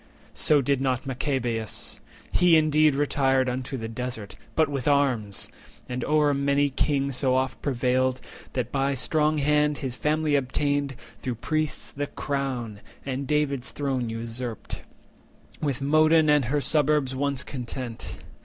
So 0.33 0.61
did 0.61 0.81
not 0.81 1.05
Machabeus. 1.05 1.99
He 2.31 2.57
indeed 2.57 2.95
Retired 2.95 3.47
unto 3.47 3.77
the 3.77 3.87
Desert, 3.87 4.35
but 4.55 4.67
with 4.67 4.87
arms; 4.87 5.47
And 5.87 6.03
o'er 6.03 6.31
a 6.31 6.33
mighty 6.33 6.69
king 6.69 7.11
so 7.11 7.35
oft 7.35 7.61
prevailed 7.61 8.19
That 8.53 8.71
by 8.71 8.95
strong 8.95 9.37
hand 9.37 9.77
his 9.77 9.95
family 9.95 10.33
obtained, 10.33 10.95
Though 11.21 11.35
priests, 11.35 11.91
the 11.91 12.07
crown, 12.07 12.79
and 13.05 13.27
David's 13.27 13.69
throne 13.69 14.09
usurped, 14.09 14.81
With 15.61 15.83
Modin 15.83 16.31
and 16.31 16.45
her 16.45 16.61
suburbs 16.61 17.13
once 17.15 17.43
content. 17.43 18.17